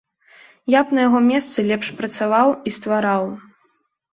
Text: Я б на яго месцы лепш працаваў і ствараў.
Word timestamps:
Я 0.75 0.79
б 0.85 0.95
на 0.99 1.03
яго 1.07 1.19
месцы 1.27 1.65
лепш 1.73 1.91
працаваў 1.99 2.49
і 2.71 2.75
ствараў. 2.79 3.23